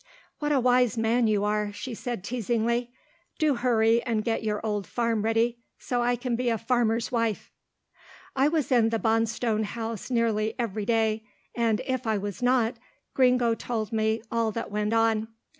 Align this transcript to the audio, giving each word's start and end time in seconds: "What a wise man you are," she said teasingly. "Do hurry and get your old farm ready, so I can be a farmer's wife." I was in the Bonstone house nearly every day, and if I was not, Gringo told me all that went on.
"What 0.39 0.51
a 0.51 0.59
wise 0.59 0.97
man 0.97 1.27
you 1.27 1.43
are," 1.43 1.71
she 1.71 1.93
said 1.93 2.23
teasingly. 2.23 2.91
"Do 3.37 3.53
hurry 3.53 4.01
and 4.01 4.23
get 4.25 4.43
your 4.43 4.59
old 4.65 4.87
farm 4.87 5.21
ready, 5.21 5.59
so 5.77 6.01
I 6.01 6.15
can 6.15 6.35
be 6.35 6.49
a 6.49 6.57
farmer's 6.57 7.11
wife." 7.11 7.51
I 8.35 8.47
was 8.47 8.71
in 8.71 8.89
the 8.89 8.97
Bonstone 8.97 9.63
house 9.63 10.09
nearly 10.09 10.55
every 10.57 10.87
day, 10.87 11.27
and 11.53 11.83
if 11.85 12.07
I 12.07 12.17
was 12.17 12.41
not, 12.41 12.77
Gringo 13.13 13.53
told 13.53 13.91
me 13.93 14.23
all 14.31 14.51
that 14.53 14.71
went 14.71 14.91
on. 14.93 15.27